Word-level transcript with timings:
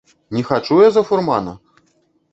Не 0.37 0.41
хачу 0.47 0.79
я 0.83 0.89
за 0.95 1.03
фурмана! 1.11 1.57